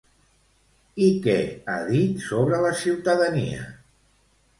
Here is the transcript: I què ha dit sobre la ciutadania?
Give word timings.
I 1.07 1.09
què 1.27 1.35
ha 1.73 1.75
dit 1.89 2.23
sobre 2.29 2.61
la 2.63 2.71
ciutadania? 2.85 3.61